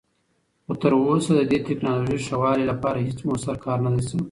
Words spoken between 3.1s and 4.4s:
مؤثر کار نه دی شوی.